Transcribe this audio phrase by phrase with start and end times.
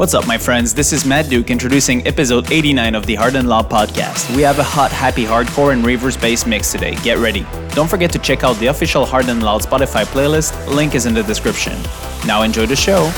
[0.00, 0.72] What's up, my friends?
[0.72, 4.34] This is Matt Duke introducing episode 89 of the Hard and Loud podcast.
[4.34, 6.94] We have a hot, happy hardcore and reverse bass mix today.
[7.02, 7.46] Get ready.
[7.74, 10.74] Don't forget to check out the official Hard and Loud Spotify playlist.
[10.74, 11.78] Link is in the description.
[12.26, 13.12] Now enjoy the show.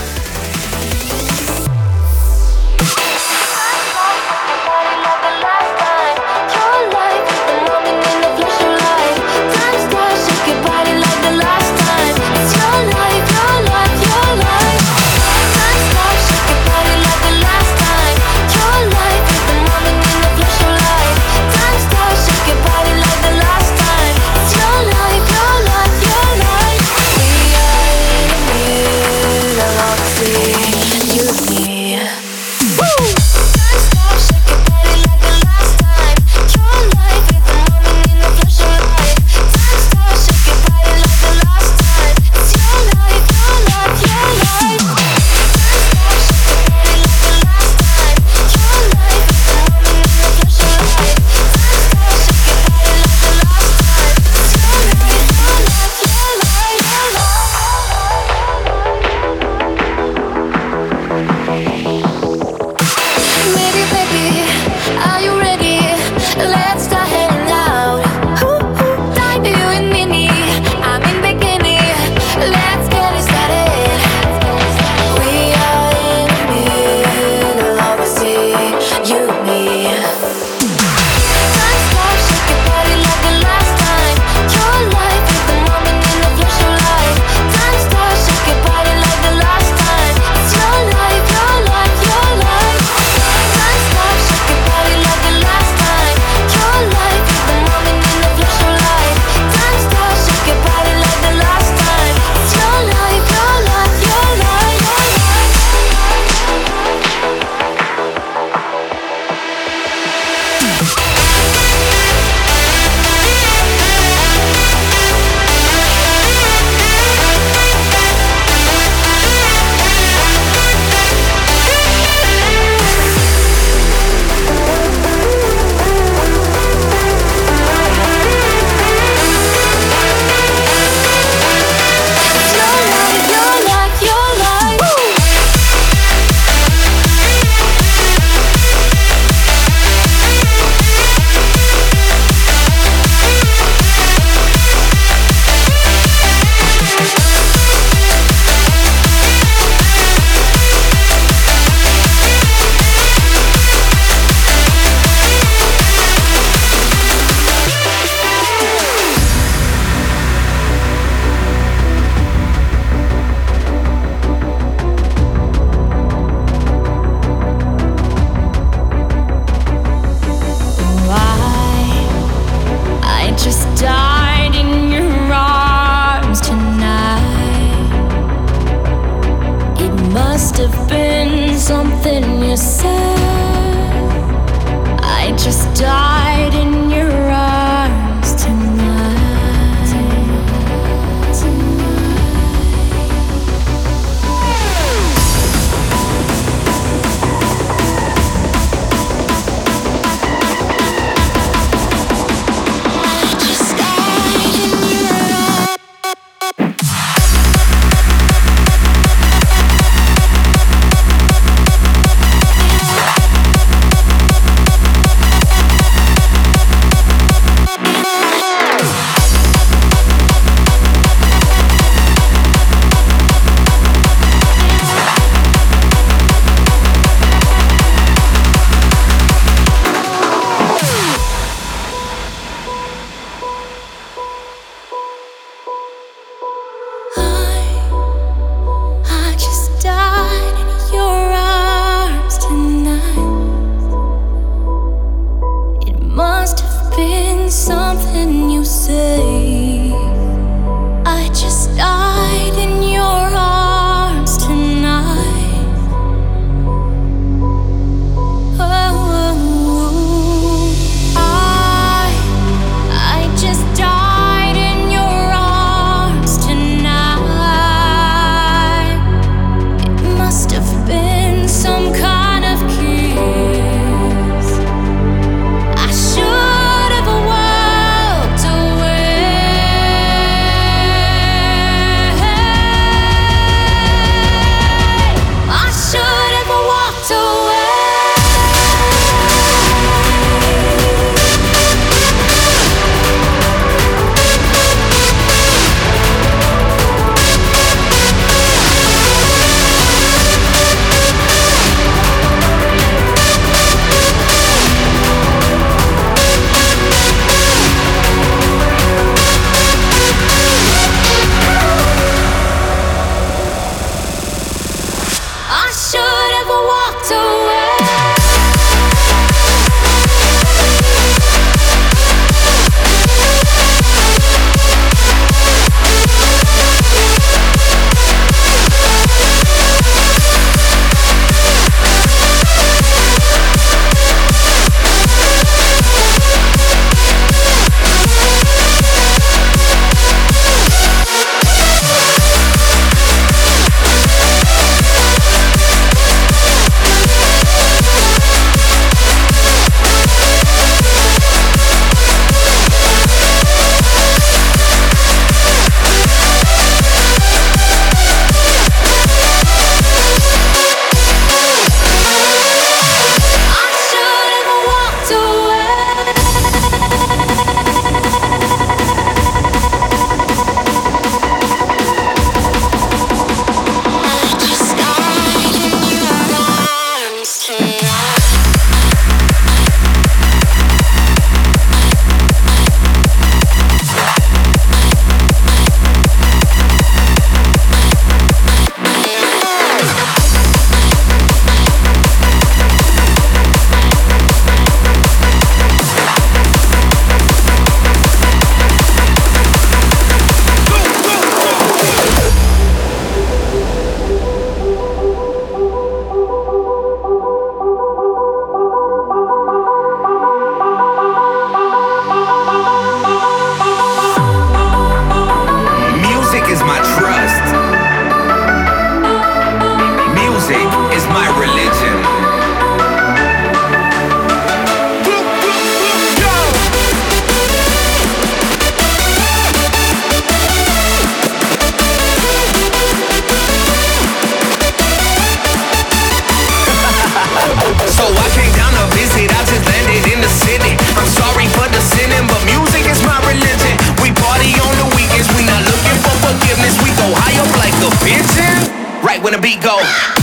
[449.65, 450.22] We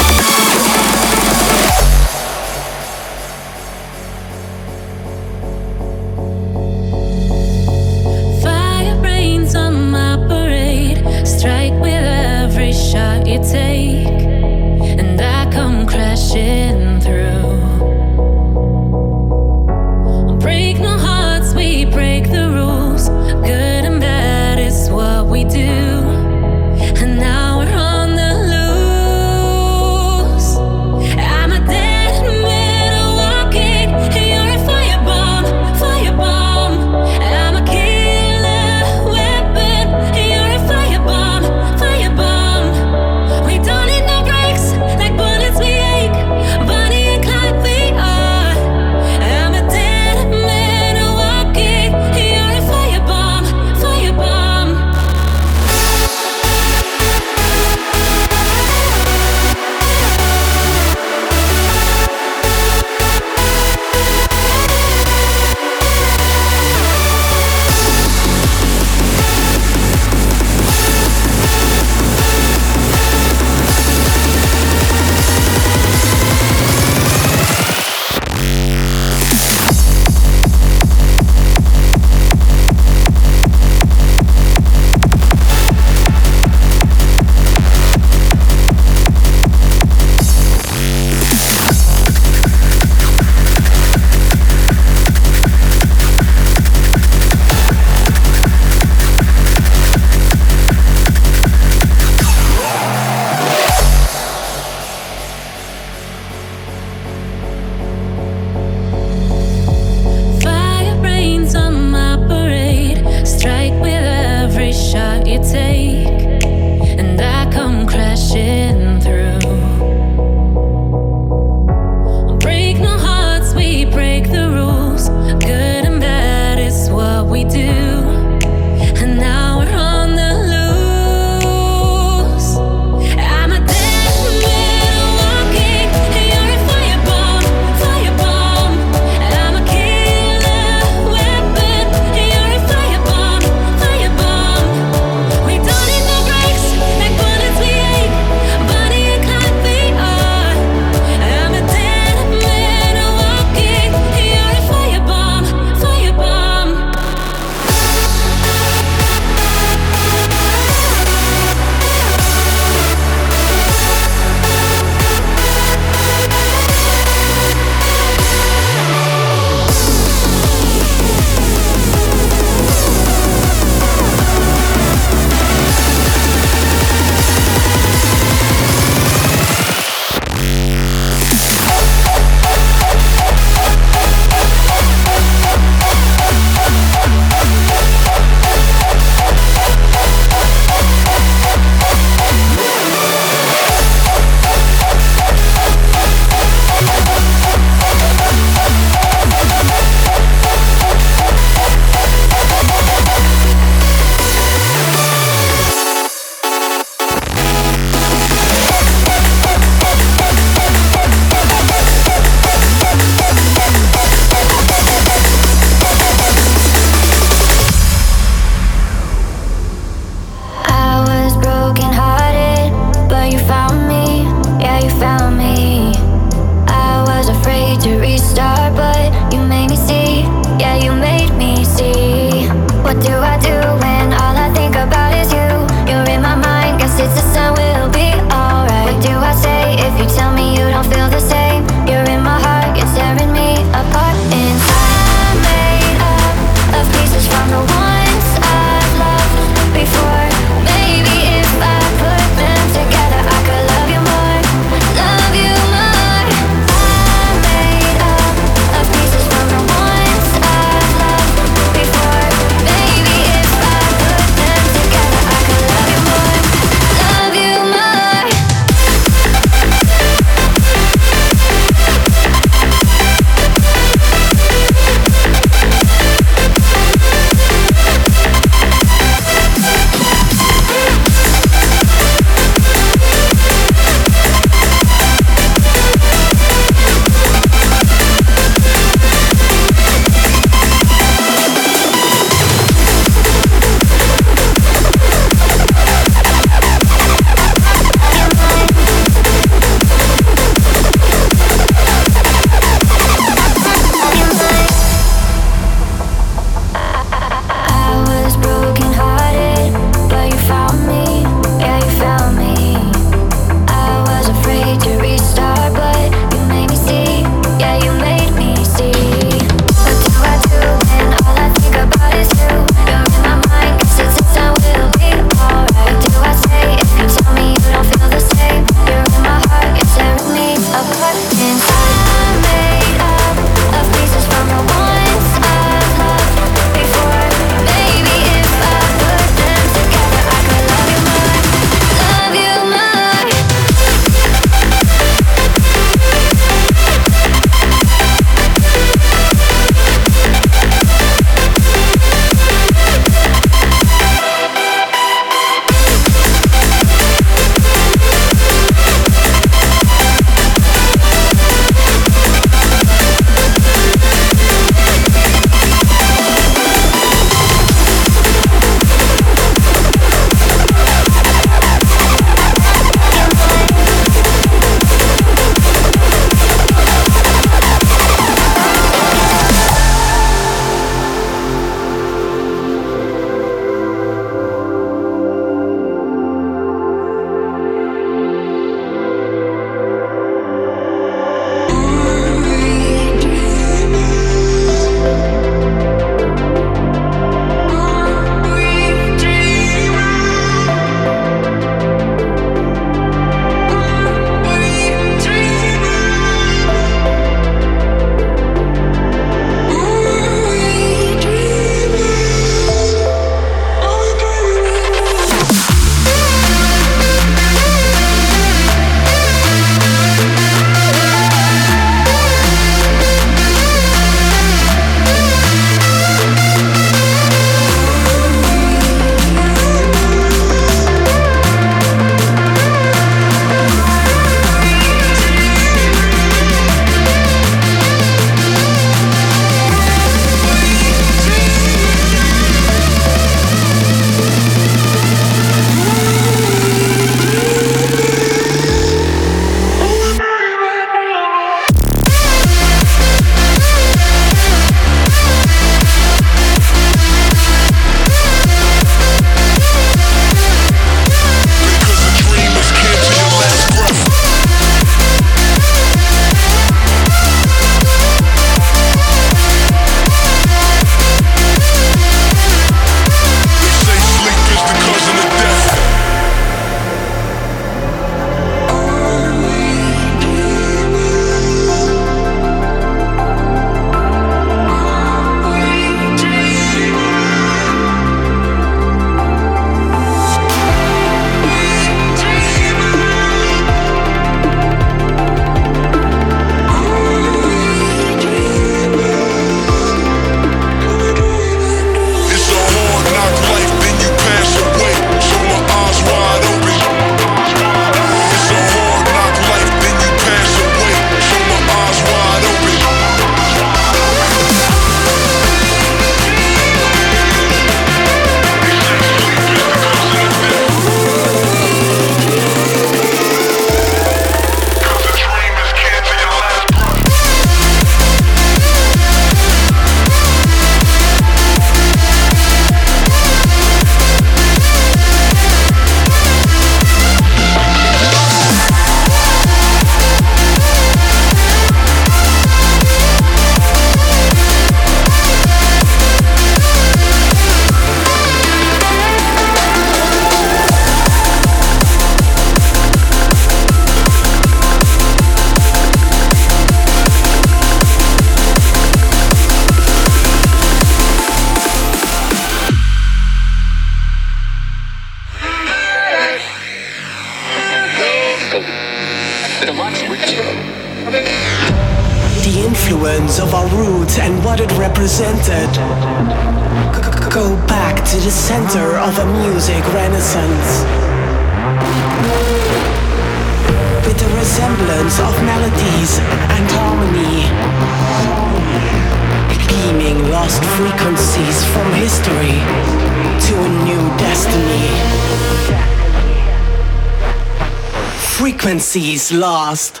[598.94, 600.00] galaxy's lost.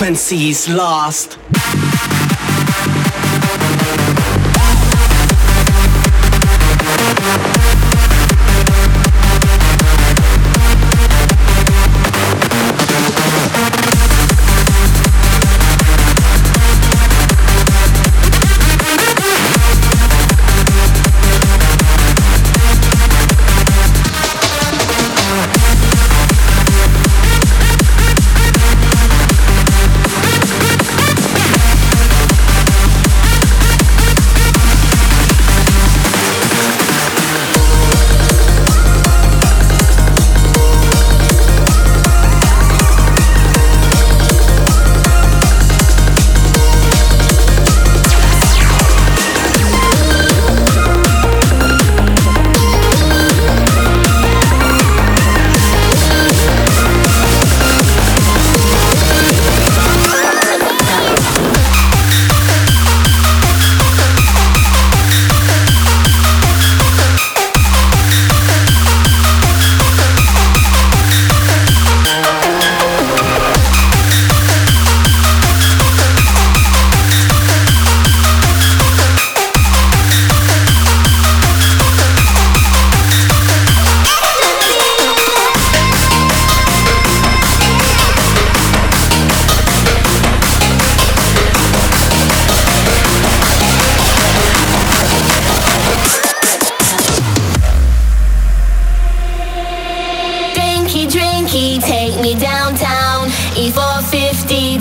[0.00, 1.39] frequencies lost.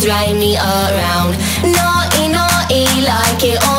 [0.09, 1.37] drive me around.
[1.61, 3.78] Naughty, naughty, like it all.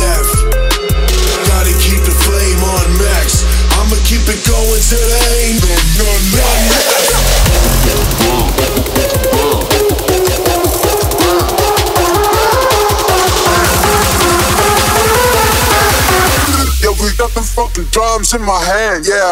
[18.33, 19.31] in my hand, yeah.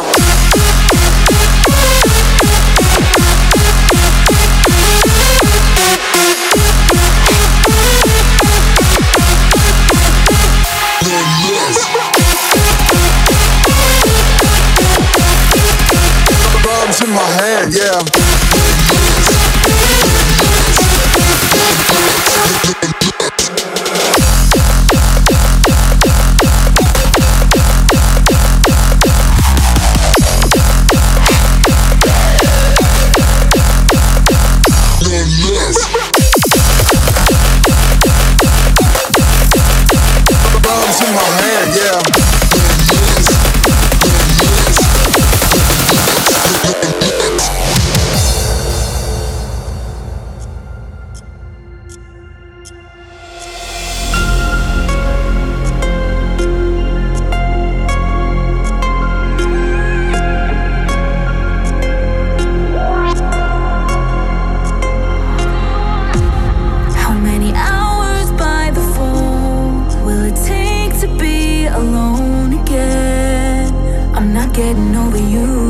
[74.60, 75.69] Getting over you.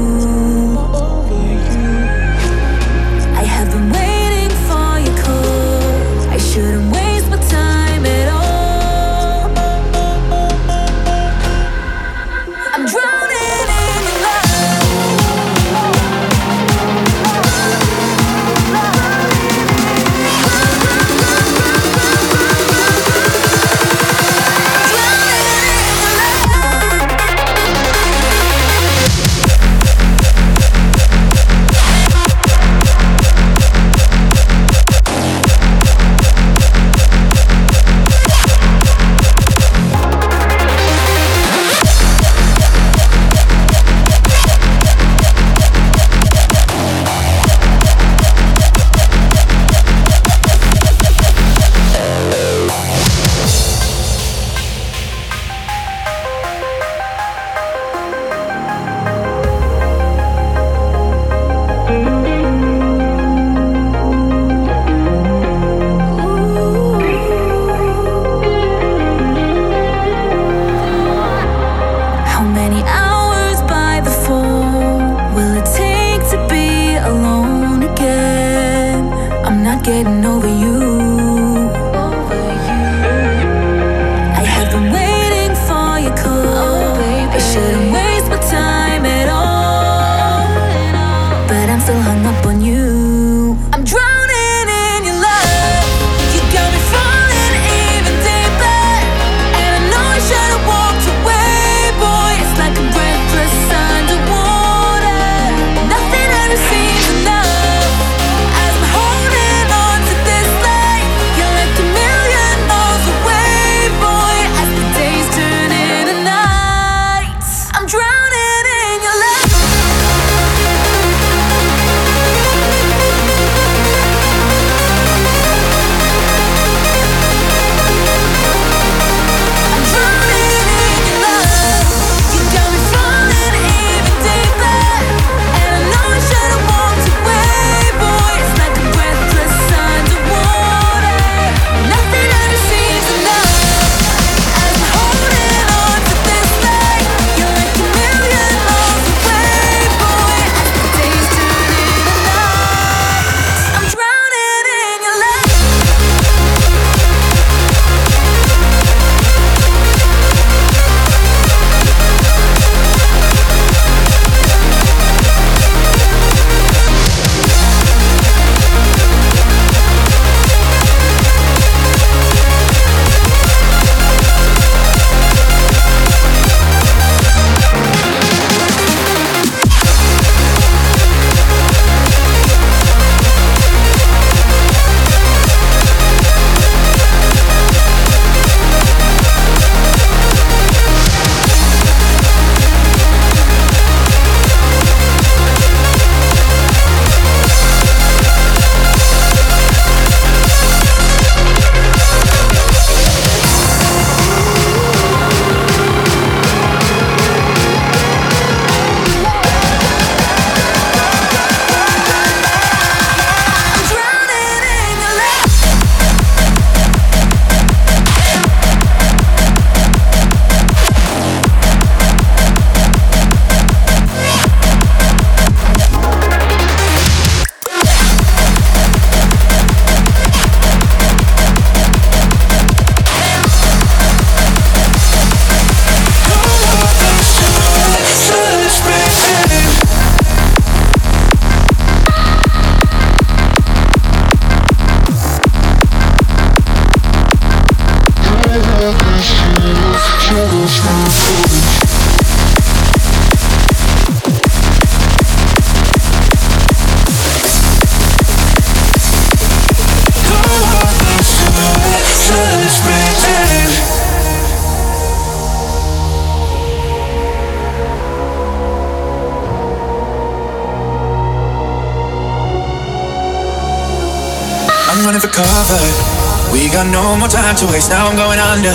[276.80, 277.92] Got no more time to waste.
[277.92, 278.72] Now I'm going under.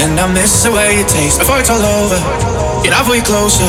[0.00, 2.16] And I miss the way it tastes before it's all over.
[2.80, 3.68] Get way closer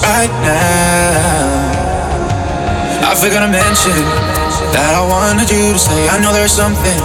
[0.00, 1.76] right now.
[3.04, 4.00] I forgot to mention
[4.72, 6.08] that I wanted you to stay.
[6.08, 6.98] I know there's something,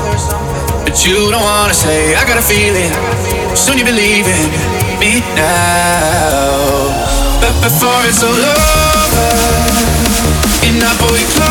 [0.87, 2.15] but you don't wanna say.
[2.15, 2.91] I got a feeling
[3.51, 4.47] soon you'll be leaving
[4.95, 6.87] me now.
[7.43, 9.27] But before it's all over,
[10.87, 11.50] I pull closer?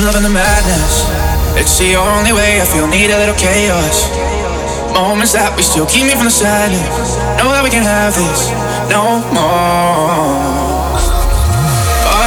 [0.00, 1.04] I'm loving the madness.
[1.60, 2.88] It's the only way I feel.
[2.88, 4.08] Need a little chaos.
[4.96, 7.20] Moments that we still keep me from the sadness.
[7.36, 8.48] Know that we can have this
[8.88, 10.96] no more.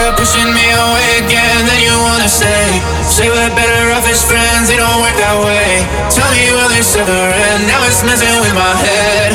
[0.05, 2.77] You're pushing me away again, then you wanna say,
[3.09, 4.69] say we're better off as friends.
[4.69, 5.81] It don't work that way.
[6.13, 7.65] Tell me will this ever end?
[7.65, 9.33] Now it's messing with my head,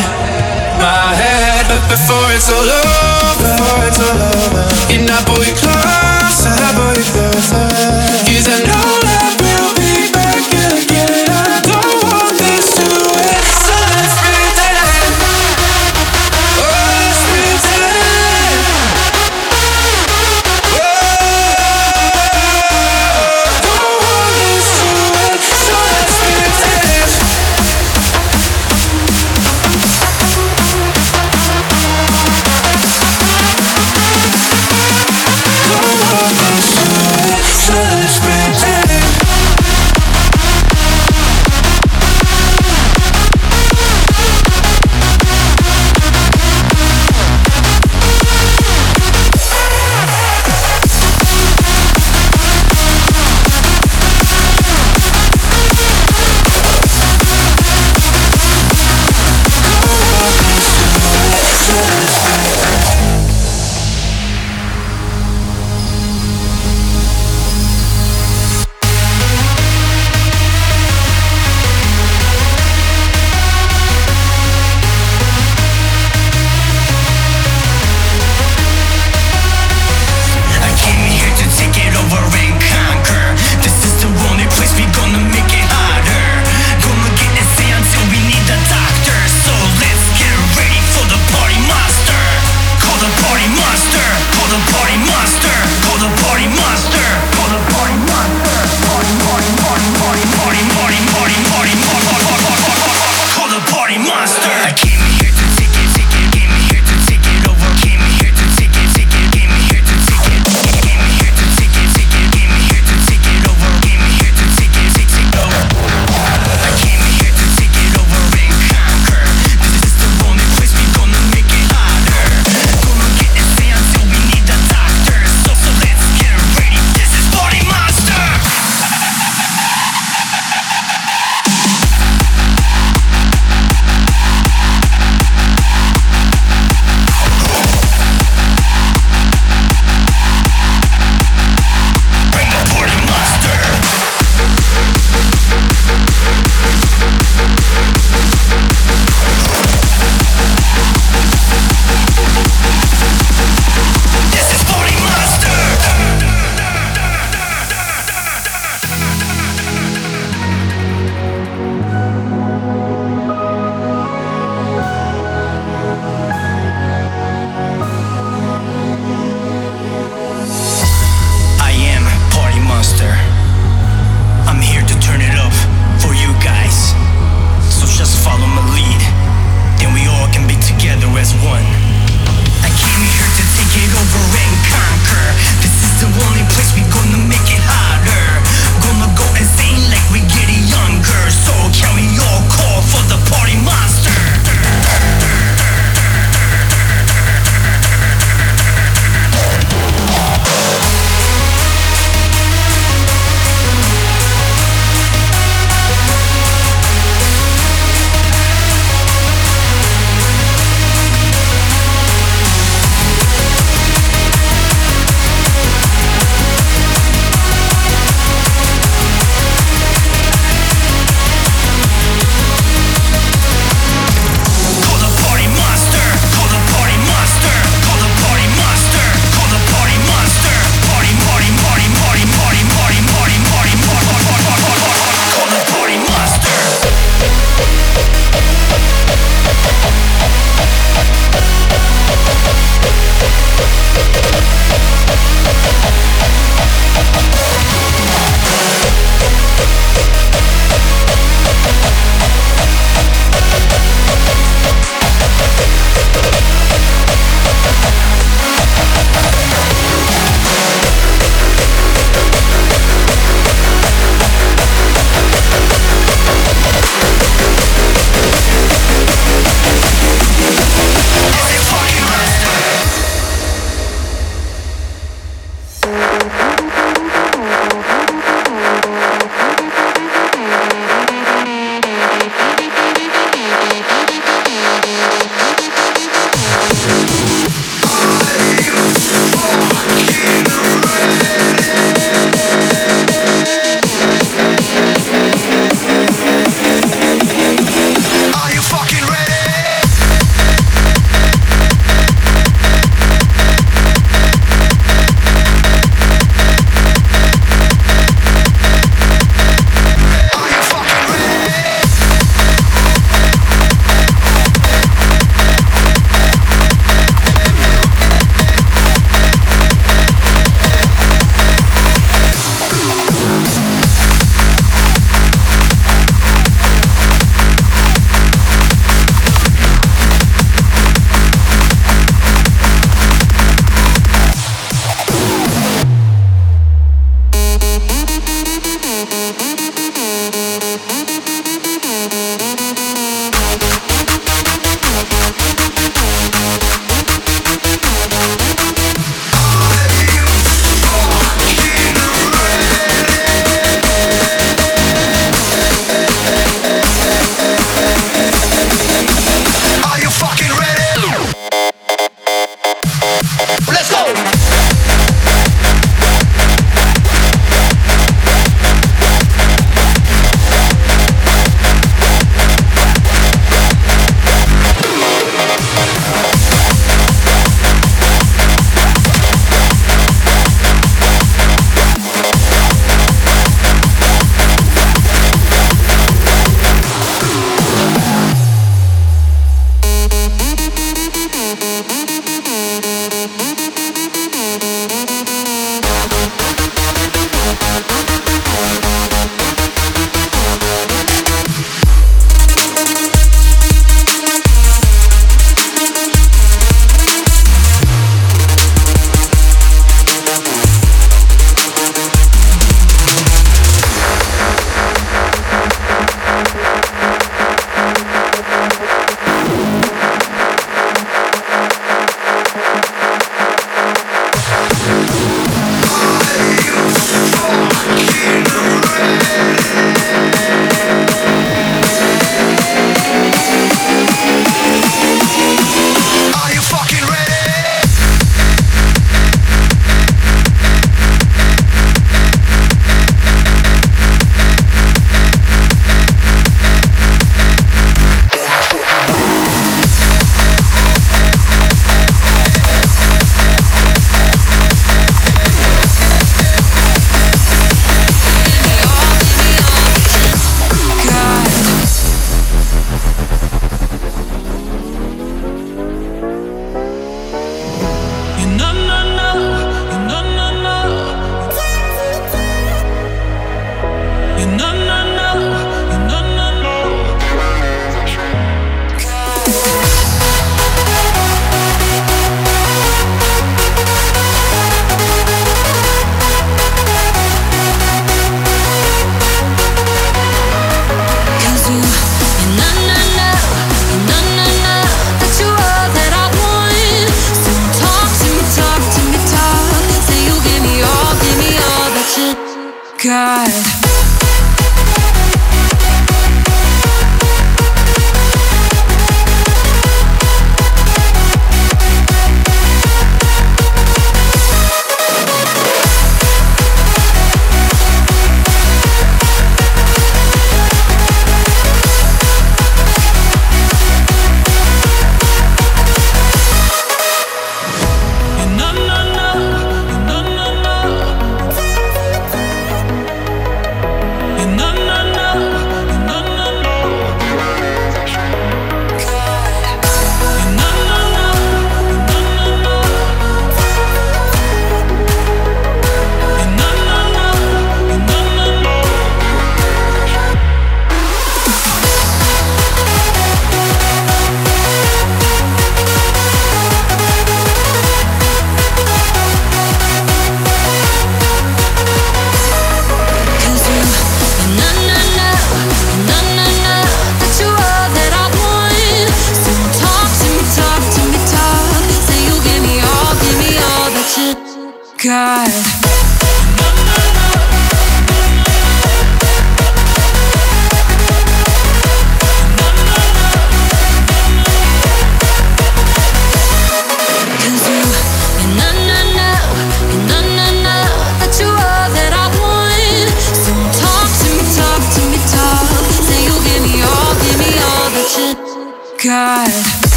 [0.79, 1.67] my head.
[1.67, 6.55] But before it's all over, before it's all over, can I pull you closer?
[6.55, 7.69] I.
[8.27, 9.08] Cause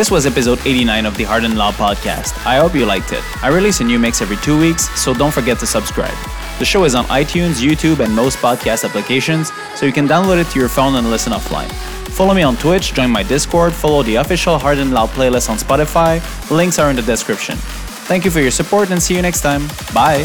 [0.00, 2.46] This was episode 89 of the Hard and Loud podcast.
[2.46, 3.22] I hope you liked it.
[3.44, 6.16] I release a new mix every two weeks, so don't forget to subscribe.
[6.58, 10.50] The show is on iTunes, YouTube, and most podcast applications, so you can download it
[10.52, 11.70] to your phone and listen offline.
[12.16, 15.58] Follow me on Twitch, join my Discord, follow the official Hard and Loud playlist on
[15.58, 16.18] Spotify.
[16.50, 17.56] Links are in the description.
[18.08, 19.68] Thank you for your support and see you next time.
[19.92, 20.24] Bye!